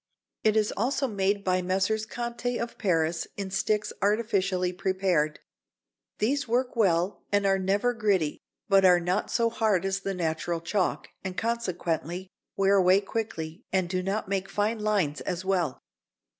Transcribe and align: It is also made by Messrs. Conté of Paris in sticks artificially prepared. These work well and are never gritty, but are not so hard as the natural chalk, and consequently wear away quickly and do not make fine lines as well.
It 0.43 0.57
is 0.57 0.73
also 0.75 1.07
made 1.07 1.43
by 1.43 1.61
Messrs. 1.61 2.07
Conté 2.07 2.59
of 2.59 2.79
Paris 2.79 3.27
in 3.37 3.51
sticks 3.51 3.93
artificially 4.01 4.73
prepared. 4.73 5.39
These 6.17 6.47
work 6.47 6.75
well 6.75 7.21
and 7.31 7.45
are 7.45 7.59
never 7.59 7.93
gritty, 7.93 8.39
but 8.67 8.83
are 8.83 8.99
not 8.99 9.29
so 9.29 9.51
hard 9.51 9.85
as 9.85 9.99
the 9.99 10.15
natural 10.15 10.59
chalk, 10.59 11.09
and 11.23 11.37
consequently 11.37 12.31
wear 12.57 12.77
away 12.77 12.99
quickly 13.01 13.61
and 13.71 13.87
do 13.87 14.01
not 14.01 14.27
make 14.27 14.49
fine 14.49 14.79
lines 14.79 15.21
as 15.21 15.45
well. 15.45 15.79